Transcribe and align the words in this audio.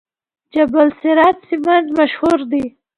جبل 0.53 0.83
السراج 0.91 1.35
سمنټ 1.49 1.85
مشهور 1.99 2.39
دي؟ 2.51 2.63